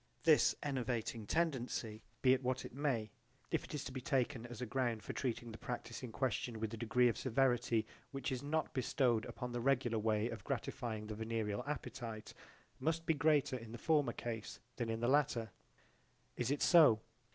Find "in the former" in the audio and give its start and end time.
13.57-14.11